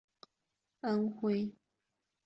[0.79, 1.57] 安徽金寨人。